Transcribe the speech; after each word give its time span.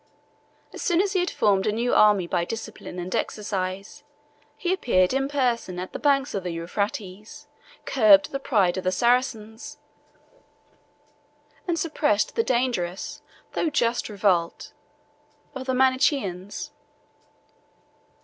As 0.73 0.81
soon 0.81 0.99
as 0.99 1.13
he 1.13 1.19
had 1.19 1.29
formed 1.29 1.67
a 1.67 1.71
new 1.71 1.93
army 1.93 2.25
by 2.25 2.43
discipline 2.43 2.97
and 2.97 3.13
exercise, 3.15 4.03
he 4.57 4.73
appeared 4.73 5.13
in 5.13 5.27
person 5.27 5.77
on 5.79 5.89
the 5.91 5.99
banks 5.99 6.33
of 6.33 6.41
the 6.41 6.49
Euphrates, 6.49 7.45
curbed 7.85 8.31
the 8.31 8.39
pride 8.39 8.77
of 8.77 8.83
the 8.83 8.91
Saracens, 8.91 9.77
and 11.67 11.77
suppressed 11.77 12.33
the 12.35 12.41
dangerous 12.41 13.21
though 13.53 13.69
just 13.69 14.09
revolt 14.09 14.73
of 15.53 15.65
the 15.67 15.75
Manichaeans. 15.75 16.71